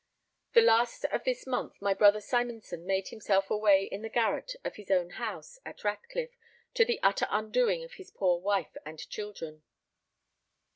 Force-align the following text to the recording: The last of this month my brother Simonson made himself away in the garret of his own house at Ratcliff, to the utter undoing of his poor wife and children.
The 0.53 0.63
last 0.63 1.05
of 1.11 1.25
this 1.25 1.45
month 1.45 1.79
my 1.79 1.93
brother 1.93 2.21
Simonson 2.21 2.87
made 2.87 3.09
himself 3.09 3.51
away 3.51 3.83
in 3.83 4.01
the 4.01 4.09
garret 4.09 4.55
of 4.65 4.77
his 4.77 4.89
own 4.89 5.11
house 5.11 5.59
at 5.63 5.83
Ratcliff, 5.83 6.31
to 6.73 6.83
the 6.83 6.99
utter 7.03 7.27
undoing 7.29 7.83
of 7.83 7.93
his 7.93 8.09
poor 8.09 8.39
wife 8.39 8.75
and 8.83 8.97
children. 9.11 9.61